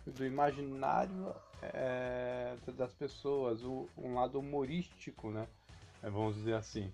do 0.05 0.25
imaginário 0.25 1.33
é, 1.61 2.55
das 2.75 2.93
pessoas, 2.93 3.63
o, 3.63 3.87
um 3.97 4.15
lado 4.15 4.39
humorístico, 4.39 5.29
né? 5.29 5.47
É, 6.01 6.09
vamos 6.09 6.35
dizer 6.35 6.55
assim, 6.55 6.91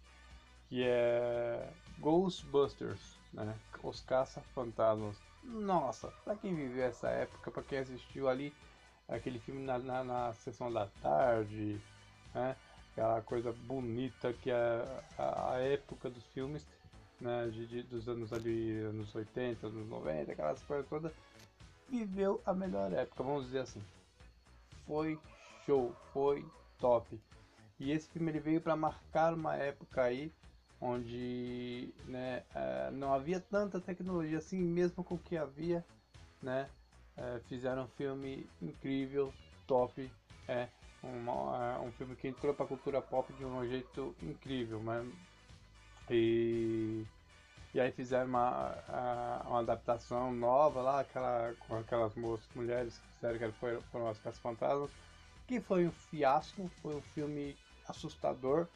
que 0.67 0.83
é 0.83 1.69
Ghostbusters, 1.99 3.17
né? 3.33 3.55
Os 3.81 4.01
caça-fantasmas. 4.01 5.17
Nossa, 5.43 6.09
para 6.25 6.35
quem 6.35 6.53
viveu 6.53 6.83
essa 6.83 7.09
época, 7.09 7.51
para 7.51 7.63
quem 7.63 7.79
assistiu 7.79 8.27
ali 8.27 8.53
aquele 9.07 9.39
filme 9.39 9.63
na, 9.63 9.79
na, 9.79 10.03
na 10.03 10.33
sessão 10.33 10.71
da 10.71 10.87
tarde, 11.01 11.79
né? 12.33 12.55
aquela 12.97 13.21
coisa 13.21 13.51
bonita 13.51 14.33
que 14.33 14.49
é 14.49 14.83
a, 15.17 15.53
a 15.53 15.59
época 15.59 16.09
dos 16.09 16.25
filmes, 16.33 16.67
né, 17.21 17.47
de, 17.47 17.67
de, 17.67 17.83
dos 17.83 18.09
anos 18.09 18.33
ali, 18.33 18.79
anos 18.79 19.13
80, 19.13 19.67
anos 19.67 19.87
90, 19.87 20.31
aquelas 20.31 20.61
coisas 20.63 20.87
todas, 20.87 21.13
viveu 21.89 22.41
a 22.45 22.53
melhor 22.53 22.91
época, 22.93 23.23
vamos 23.23 23.45
dizer 23.45 23.59
assim. 23.59 23.81
Foi 24.85 25.19
show, 25.65 25.95
foi 26.13 26.45
top. 26.79 27.19
E 27.79 27.91
esse 27.91 28.09
filme 28.09 28.31
ele 28.31 28.39
veio 28.39 28.61
para 28.61 28.75
marcar 28.75 29.33
uma 29.33 29.55
época 29.55 30.03
aí 30.03 30.31
onde 30.79 31.93
né, 32.05 32.43
é, 32.53 32.91
não 32.91 33.13
havia 33.13 33.39
tanta 33.39 33.79
tecnologia 33.79 34.37
assim, 34.37 34.59
mesmo 34.59 35.03
com 35.03 35.15
o 35.15 35.19
que 35.19 35.35
havia, 35.35 35.83
né, 36.41 36.69
é, 37.15 37.39
fizeram 37.47 37.83
um 37.83 37.87
filme 37.87 38.47
incrível, 38.61 39.33
top, 39.65 40.09
é, 40.47 40.67
uma, 41.01 41.75
é, 41.75 41.79
um 41.79 41.91
filme 41.93 42.15
que 42.15 42.27
entrou 42.27 42.53
para 42.53 42.65
a 42.65 42.67
cultura 42.67 43.01
pop 43.01 43.31
de 43.33 43.43
um 43.43 43.67
jeito 43.67 44.15
incrível, 44.21 44.79
mas 44.79 45.07
e, 46.09 47.03
e 47.73 47.79
aí 47.79 47.91
fizeram 47.91 48.27
uma, 48.27 49.43
uma 49.45 49.59
adaptação 49.59 50.31
nova 50.31 50.81
lá, 50.81 50.99
aquela, 51.01 51.53
com 51.67 51.75
aquelas 51.75 52.15
moças, 52.15 52.47
mulheres 52.55 52.97
que 52.97 53.07
fizeram 53.15 53.37
que 53.37 53.51
foram, 53.59 53.81
foram 53.83 54.07
as 54.07 54.17
Caças 54.19 54.39
Fantasmas, 54.39 54.89
que 55.47 55.59
foi 55.59 55.87
um 55.87 55.91
fiasco, 55.91 56.69
foi 56.81 56.95
um 56.95 57.01
filme 57.01 57.55
assustador, 57.87 58.67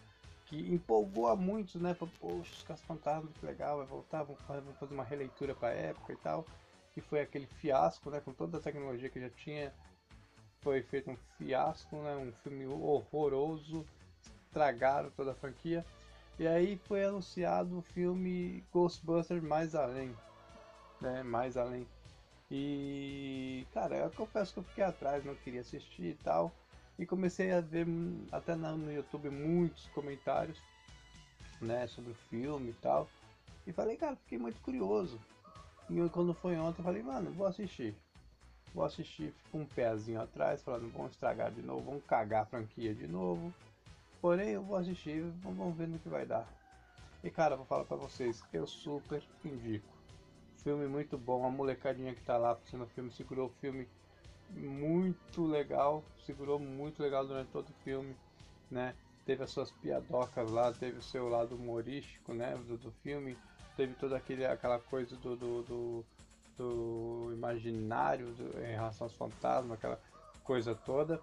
que 0.45 0.57
empolgou 0.71 1.27
a 1.27 1.35
muitos, 1.35 1.81
né? 1.81 1.93
Poxa, 1.93 2.51
os 2.51 2.63
Caças 2.63 2.85
Fantasmas, 2.85 3.33
que 3.33 3.45
legal, 3.45 3.77
vai 3.77 3.87
voltar, 3.87 4.23
vamos 4.23 4.41
fazer, 4.41 4.61
vamos 4.61 4.79
fazer 4.79 4.93
uma 4.93 5.03
releitura 5.03 5.55
para 5.55 5.69
a 5.69 5.73
época 5.73 6.13
e 6.13 6.17
tal. 6.17 6.45
E 6.95 7.01
foi 7.01 7.21
aquele 7.21 7.45
fiasco, 7.45 8.09
né? 8.09 8.19
Com 8.19 8.33
toda 8.33 8.57
a 8.57 8.61
tecnologia 8.61 9.09
que 9.09 9.19
já 9.19 9.29
tinha 9.29 9.73
foi 10.61 10.81
feito 10.83 11.09
um 11.09 11.17
fiasco, 11.37 11.95
né? 11.97 12.15
um 12.15 12.31
filme 12.43 12.65
horroroso, 12.67 13.85
estragaram 14.45 15.09
toda 15.11 15.31
a 15.31 15.35
franquia. 15.35 15.85
E 16.41 16.47
aí 16.47 16.75
foi 16.87 17.05
anunciado 17.05 17.77
o 17.77 17.81
filme 17.83 18.63
Ghostbusters 18.73 19.43
Mais 19.43 19.75
Além, 19.75 20.11
né? 20.99 21.21
Mais 21.21 21.55
Além. 21.55 21.85
E, 22.49 23.63
cara, 23.71 23.97
eu 23.97 24.09
confesso 24.09 24.51
que 24.51 24.59
eu 24.59 24.63
fiquei 24.63 24.83
atrás, 24.83 25.23
não 25.23 25.35
queria 25.35 25.61
assistir 25.61 26.07
e 26.07 26.15
tal. 26.15 26.51
E 26.97 27.05
comecei 27.05 27.51
a 27.51 27.61
ver 27.61 27.85
até 28.31 28.55
no 28.55 28.91
YouTube 28.91 29.29
muitos 29.29 29.85
comentários, 29.89 30.59
né, 31.61 31.85
sobre 31.85 32.09
o 32.09 32.15
filme 32.31 32.71
e 32.71 32.75
tal. 32.81 33.07
E 33.67 33.71
falei, 33.71 33.95
cara, 33.95 34.15
fiquei 34.15 34.39
muito 34.39 34.59
curioso. 34.61 35.19
E 35.91 36.09
quando 36.09 36.33
foi 36.33 36.57
ontem, 36.57 36.81
falei, 36.81 37.03
mano, 37.03 37.29
vou 37.33 37.45
assistir. 37.45 37.95
Vou 38.73 38.83
assistir 38.83 39.31
com 39.51 39.59
um 39.59 39.65
pezinho 39.67 40.19
atrás, 40.19 40.63
falando, 40.63 40.91
vamos 40.91 41.11
estragar 41.11 41.51
de 41.51 41.61
novo, 41.61 41.83
vamos 41.83 42.03
cagar 42.05 42.41
a 42.41 42.47
franquia 42.47 42.95
de 42.95 43.05
novo. 43.05 43.53
Porém, 44.21 44.49
eu 44.49 44.63
vou 44.63 44.77
assistir, 44.77 45.21
vamos 45.41 45.75
ver 45.75 45.87
no 45.87 45.99
que 45.99 46.07
vai 46.07 46.25
dar. 46.25 46.47
E 47.23 47.29
cara, 47.29 47.55
vou 47.55 47.65
falar 47.65 47.85
pra 47.85 47.97
vocês, 47.97 48.43
eu 48.53 48.67
super 48.67 49.23
indico. 49.43 49.87
Filme 50.57 50.87
muito 50.87 51.17
bom, 51.17 51.45
a 51.45 51.49
molecadinha 51.49 52.13
que 52.13 52.21
tá 52.21 52.37
lá 52.37 52.55
fazendo 52.55 52.83
o 52.83 52.87
filme 52.87 53.11
segurou 53.11 53.47
o 53.47 53.53
filme 53.59 53.87
muito 54.51 55.43
legal, 55.45 56.03
segurou 56.25 56.59
muito 56.59 57.01
legal 57.01 57.25
durante 57.25 57.51
todo 57.51 57.69
o 57.69 57.83
filme, 57.83 58.15
né? 58.69 58.95
Teve 59.25 59.43
as 59.43 59.49
suas 59.49 59.71
piadocas 59.71 60.51
lá, 60.51 60.71
teve 60.71 60.99
o 60.99 61.01
seu 61.01 61.27
lado 61.27 61.55
humorístico, 61.55 62.33
né, 62.33 62.55
do, 62.67 62.77
do 62.77 62.91
filme, 63.03 63.37
teve 63.75 63.93
toda 63.95 64.17
aquele, 64.17 64.45
aquela 64.45 64.79
coisa 64.79 65.15
do, 65.15 65.35
do, 65.35 65.63
do 65.63 66.05
do 66.61 67.31
imaginário 67.33 68.33
do, 68.33 68.59
em 68.59 68.71
relação 68.71 69.05
aos 69.05 69.15
fantasmas, 69.15 69.77
aquela 69.77 69.99
coisa 70.43 70.75
toda. 70.75 71.21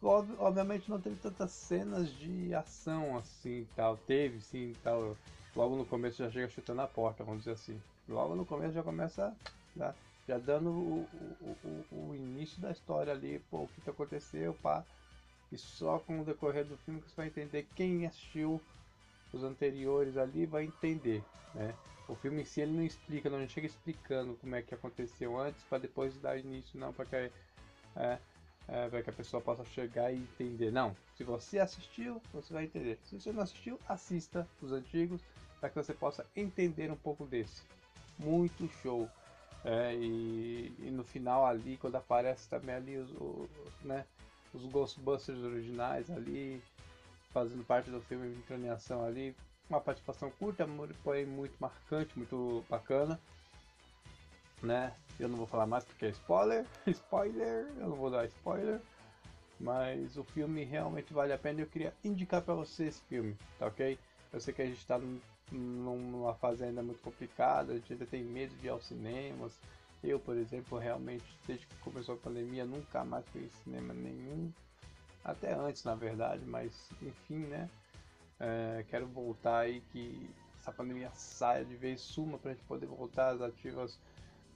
Ob, 0.00 0.28
obviamente 0.38 0.88
não 0.88 1.00
teve 1.00 1.16
tantas 1.16 1.50
cenas 1.50 2.08
de 2.10 2.54
ação 2.54 3.16
assim 3.18 3.66
tal. 3.74 3.96
Teve 3.96 4.40
sim 4.40 4.74
tal. 4.82 5.16
Logo 5.56 5.76
no 5.76 5.84
começo 5.84 6.18
já 6.18 6.30
chega 6.30 6.48
chutando 6.48 6.82
a 6.82 6.86
porta, 6.86 7.24
vamos 7.24 7.40
dizer 7.40 7.52
assim. 7.52 7.80
Logo 8.08 8.34
no 8.34 8.46
começo 8.46 8.74
já 8.74 8.82
começa 8.82 9.36
já, 9.76 9.94
já 10.26 10.38
dando 10.38 10.70
o, 10.70 11.08
o, 11.40 11.56
o, 11.64 12.10
o, 12.10 12.14
início 12.14 12.60
da 12.60 12.70
história 12.70 13.12
ali, 13.12 13.40
pô, 13.50 13.62
o 13.62 13.68
que, 13.68 13.80
que 13.80 13.90
aconteceu, 13.90 14.54
pá. 14.62 14.84
E 15.50 15.58
só 15.58 15.98
com 15.98 16.20
o 16.20 16.24
decorrer 16.24 16.64
do 16.64 16.76
filme 16.78 17.00
que 17.00 17.10
você 17.10 17.16
vai 17.16 17.26
entender 17.26 17.66
quem 17.74 18.06
assistiu 18.06 18.60
os 19.32 19.42
anteriores 19.42 20.16
ali 20.16 20.46
vai 20.46 20.64
entender, 20.64 21.22
né? 21.54 21.74
O 22.06 22.14
filme 22.14 22.40
em 22.40 22.44
si 22.44 22.62
ele 22.62 22.72
não 22.72 22.82
explica, 22.82 23.28
não 23.28 23.46
chega 23.46 23.66
explicando 23.66 24.34
como 24.40 24.54
é 24.54 24.62
que 24.62 24.74
aconteceu 24.74 25.38
antes 25.38 25.62
para 25.64 25.78
depois 25.78 26.16
dar 26.18 26.38
início, 26.38 26.78
não, 26.78 26.92
porque 26.92 27.30
é, 27.96 28.18
é, 28.68 28.88
para 28.88 29.02
que 29.02 29.10
a 29.10 29.12
pessoa 29.12 29.40
possa 29.40 29.64
chegar 29.64 30.12
e 30.12 30.16
entender. 30.16 30.70
Não, 30.70 30.94
se 31.16 31.24
você 31.24 31.58
assistiu, 31.58 32.20
você 32.32 32.52
vai 32.52 32.64
entender. 32.64 32.98
Se 33.04 33.18
você 33.18 33.32
não 33.32 33.42
assistiu, 33.42 33.78
assista 33.88 34.46
os 34.60 34.72
antigos 34.72 35.20
para 35.58 35.70
que 35.70 35.76
você 35.76 35.94
possa 35.94 36.24
entender 36.36 36.90
um 36.90 36.96
pouco 36.96 37.24
desse. 37.26 37.62
Muito 38.18 38.68
show. 38.82 39.08
É, 39.64 39.94
e, 39.94 40.72
e, 40.78 40.90
no 40.90 41.02
final 41.02 41.44
ali, 41.44 41.76
quando 41.78 41.96
aparece 41.96 42.48
também 42.48 42.74
ali 42.74 42.96
os, 42.96 43.10
os, 43.10 43.48
né, 43.82 44.04
os 44.54 44.64
Ghostbusters 44.66 45.40
originais 45.40 46.10
ali, 46.10 46.62
fazendo 47.32 47.64
parte 47.64 47.90
do 47.90 48.00
filme 48.02 48.36
ação 48.68 49.04
ali, 49.04 49.34
uma 49.68 49.80
participação 49.80 50.30
curta, 50.30 50.66
porém 51.02 51.26
muito 51.26 51.54
marcante, 51.58 52.16
muito 52.16 52.64
bacana. 52.68 53.18
Né? 54.62 54.92
Eu 55.18 55.28
não 55.28 55.36
vou 55.36 55.46
falar 55.46 55.66
mais 55.66 55.84
porque 55.84 56.06
é 56.06 56.10
spoiler, 56.10 56.64
spoiler, 56.86 57.66
eu 57.78 57.88
não 57.88 57.96
vou 57.96 58.10
dar 58.10 58.26
spoiler. 58.26 58.80
Mas 59.60 60.16
o 60.16 60.22
filme 60.22 60.62
realmente 60.62 61.12
vale 61.12 61.32
a 61.32 61.38
pena 61.38 61.60
e 61.60 61.62
eu 61.62 61.66
queria 61.66 61.92
indicar 62.04 62.42
para 62.42 62.54
você 62.54 62.84
esse 62.84 63.00
filme, 63.02 63.36
tá 63.58 63.66
ok? 63.66 63.98
Eu 64.32 64.40
sei 64.40 64.54
que 64.54 64.62
a 64.62 64.66
gente 64.66 64.86
num, 65.50 65.98
numa 65.98 66.34
fase 66.34 66.64
ainda 66.64 66.82
muito 66.82 67.00
complicada, 67.02 67.72
a 67.72 67.76
gente 67.76 67.92
ainda 67.92 68.06
tem 68.06 68.22
medo 68.22 68.54
de 68.56 68.66
ir 68.66 68.70
aos 68.70 68.86
cinemas. 68.86 69.58
Eu, 70.02 70.20
por 70.20 70.36
exemplo, 70.36 70.78
realmente, 70.78 71.24
desde 71.46 71.66
que 71.66 71.74
começou 71.76 72.14
a 72.14 72.18
pandemia, 72.18 72.64
nunca 72.64 73.04
mais 73.04 73.26
fui 73.28 73.42
em 73.42 73.48
cinema 73.64 73.92
nenhum. 73.92 74.52
Até 75.24 75.54
antes, 75.54 75.82
na 75.82 75.94
verdade, 75.94 76.44
mas 76.46 76.88
enfim, 77.02 77.38
né? 77.46 77.68
É, 78.38 78.84
quero 78.88 79.06
voltar 79.08 79.60
aí 79.60 79.80
que 79.92 80.30
essa 80.60 80.70
pandemia 80.70 81.10
saia 81.10 81.64
de 81.64 81.74
vez, 81.74 82.00
suma 82.00 82.38
para 82.38 82.52
a 82.52 82.54
gente 82.54 82.64
poder 82.64 82.86
voltar 82.86 83.30
às 83.30 83.40
ativas 83.40 83.98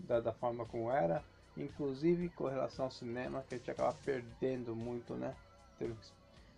da, 0.06 0.20
da, 0.20 0.32
forma 0.32 0.64
como 0.66 0.90
era. 0.90 1.22
Inclusive 1.56 2.28
com 2.30 2.48
relação 2.48 2.86
ao 2.86 2.90
cinema, 2.90 3.44
que 3.48 3.54
a 3.54 3.58
gente 3.58 3.70
acaba 3.70 3.92
perdendo 4.04 4.74
muito, 4.74 5.14
né? 5.14 5.34
Teve 5.78 5.94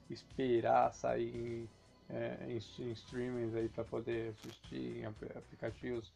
que 0.06 0.14
esperar 0.14 0.92
sair 0.94 1.34
em, 1.34 1.68
é, 2.08 2.46
em, 2.46 2.82
em 2.82 2.92
streamings 2.92 3.54
aí 3.54 3.68
para 3.68 3.84
poder 3.84 4.30
assistir 4.30 4.98
em 4.98 5.04
aplicativos 5.04 6.12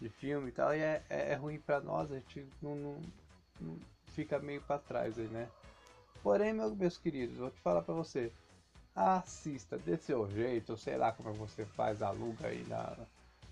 de 0.00 0.08
filme 0.08 0.48
e 0.48 0.52
tal. 0.52 0.74
E 0.74 0.78
é, 0.78 1.02
é, 1.10 1.32
é 1.32 1.34
ruim 1.34 1.58
para 1.58 1.80
nós, 1.80 2.12
a 2.12 2.16
gente 2.16 2.46
não, 2.62 2.76
não, 2.76 3.00
não 3.60 3.78
fica 4.08 4.38
meio 4.38 4.60
para 4.62 4.78
trás 4.78 5.18
aí, 5.18 5.28
né? 5.28 5.48
Porém, 6.22 6.54
meus 6.54 6.96
queridos, 6.96 7.36
vou 7.36 7.50
te 7.50 7.60
falar 7.60 7.82
para 7.82 7.94
você 7.94 8.32
assista 8.94 9.76
desse 9.76 10.04
seu 10.04 10.30
jeito, 10.30 10.76
sei 10.76 10.96
lá 10.96 11.12
como 11.12 11.32
você 11.32 11.66
faz, 11.66 12.00
aluga 12.00 12.46
aí 12.46 12.64
na, 12.68 12.96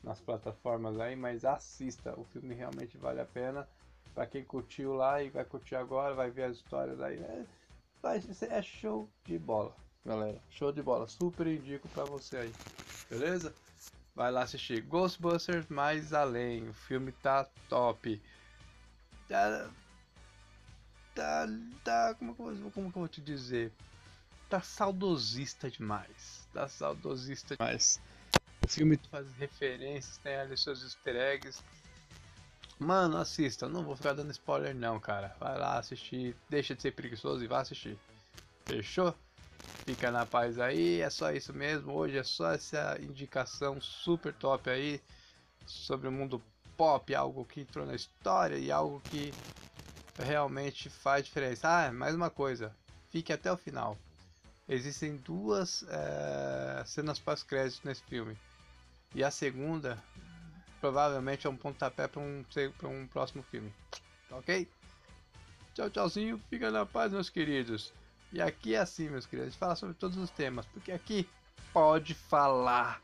nas 0.03 0.21
plataformas 0.21 0.99
aí, 0.99 1.15
mas 1.15 1.45
assista, 1.45 2.19
o 2.19 2.25
filme 2.25 2.55
realmente 2.55 2.97
vale 2.99 3.21
a 3.21 3.25
pena. 3.25 3.67
Para 4.15 4.27
quem 4.27 4.45
curtiu 4.45 4.95
lá 4.95 5.23
e 5.23 5.31
vai 5.31 5.45
curtir 5.45 5.75
agora, 5.75 6.15
vai 6.15 6.31
ver 6.31 6.45
as 6.45 6.57
histórias 6.57 7.01
aí, 7.01 7.19
é, 7.19 7.47
é 8.51 8.63
show 8.63 9.09
de 9.25 9.39
bola, 9.39 9.75
galera, 10.05 10.39
show 10.51 10.71
de 10.71 10.83
bola, 10.83 11.07
super 11.09 11.47
indico 11.47 11.89
para 11.89 12.05
você 12.05 12.37
aí, 12.37 12.55
beleza? 13.09 13.55
Vai 14.15 14.31
lá 14.31 14.43
assistir 14.43 14.83
Ghostbusters 14.83 15.67
Mais 15.69 16.13
Além, 16.13 16.69
o 16.69 16.75
filme 16.75 17.11
tá 17.13 17.49
top. 17.69 18.21
Tá, 19.29 19.71
tá, 21.15 21.47
tá 21.83 22.15
como, 22.17 22.35
como 22.35 22.93
que 22.93 22.99
eu 22.99 23.01
vou 23.01 23.09
te 23.09 23.23
dizer? 23.23 23.73
tá 24.53 24.61
saudosista 24.61 25.71
demais. 25.71 26.47
Tá 26.53 26.69
saudosista 26.69 27.57
demais. 27.57 27.99
O 28.63 28.69
filme 28.69 28.99
faz 29.11 29.31
referências, 29.35 30.19
tem 30.19 30.37
ali 30.37 30.57
seus 30.57 30.83
easter 30.83 31.17
eggs. 31.17 31.61
Mano, 32.79 33.17
assista, 33.17 33.69
não 33.69 33.85
vou 33.85 33.97
ficar 33.97 34.13
dando 34.13 34.31
spoiler 34.31 34.75
não, 34.75 34.99
cara. 35.01 35.35
Vai 35.39 35.59
lá 35.59 35.79
assistir, 35.79 36.37
deixa 36.49 36.75
de 36.75 36.83
ser 36.83 36.93
preguiçoso 36.93 37.45
e 37.45 37.47
vá 37.47 37.61
assistir. 37.61 37.99
Fechou? 38.67 39.15
Fica 39.85 40.11
na 40.11 40.25
paz 40.25 40.59
aí, 40.59 41.01
é 41.01 41.11
só 41.11 41.33
isso 41.33 41.53
mesmo. 41.53 41.93
Hoje 41.93 42.19
é 42.19 42.23
só 42.23 42.53
essa 42.53 42.97
indicação 43.01 43.81
super 43.81 44.33
top 44.33 44.71
aí 44.71 45.01
sobre 45.67 46.07
o 46.07 46.13
mundo 46.13 46.41
pop, 46.77 47.15
algo 47.15 47.45
que 47.45 47.61
entrou 47.61 47.85
na 47.85 47.95
história 47.95 48.57
e 48.57 48.71
algo 48.71 49.03
que 49.11 49.35
realmente 50.17 50.89
faz 50.89 51.25
diferença. 51.25 51.69
Ah, 51.69 51.93
mais 51.93 52.15
uma 52.15 52.31
coisa, 52.31 52.75
fique 53.11 53.33
até 53.33 53.53
o 53.53 53.57
final 53.57 53.97
existem 54.69 55.17
duas 55.17 55.85
é, 55.89 56.83
cenas 56.87 57.19
pós-créditos 57.19 57.83
nesse 57.85 58.03
filme. 58.05 58.37
E 59.15 59.23
a 59.23 59.31
segunda 59.31 60.03
provavelmente 60.81 61.47
é 61.47 61.51
um 61.51 61.57
pontapé 61.57 62.09
para 62.09 62.21
um, 62.21 62.45
um 62.85 63.07
próximo 63.07 63.43
filme. 63.45 63.73
Ok? 64.31 64.69
Tchau, 65.75 65.89
tchauzinho. 65.91 66.41
Fica 66.51 66.71
na 66.71 66.85
paz, 66.85 67.13
meus 67.13 67.31
queridos. 67.31 67.93
E 68.33 68.41
aqui 68.41 68.75
é 68.75 68.79
assim, 68.79 69.09
meus 69.09 69.27
queridos. 69.27 69.49
A 69.49 69.51
gente 69.51 69.59
fala 69.59 69.77
sobre 69.77 69.95
todos 69.95 70.17
os 70.17 70.31
temas. 70.31 70.67
Porque 70.67 70.91
aqui 70.91 71.29
pode 71.73 72.15
falar. 72.15 73.01